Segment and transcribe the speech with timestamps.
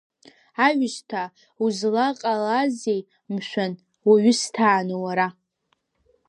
[0.65, 3.01] Аҩсҭаа, узлаҟалазеи,
[3.33, 3.73] мшәан,
[4.07, 5.27] уаҩысҭааны уара?